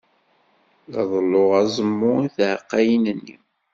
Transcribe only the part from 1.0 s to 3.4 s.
ḍelluɣ aẓmu i tɛeqqayin-nni.